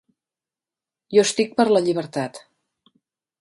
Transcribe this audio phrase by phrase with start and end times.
[1.17, 2.41] Jo estic per la llibertat.